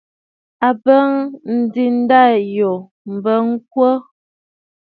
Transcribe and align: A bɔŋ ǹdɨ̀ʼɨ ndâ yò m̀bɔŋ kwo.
A 0.67 0.69
bɔŋ 0.83 1.09
ǹdɨ̀ʼɨ 1.59 1.95
ndâ 1.99 2.21
yò 2.55 2.71
m̀bɔŋ 3.13 3.45
kwo. 3.71 3.89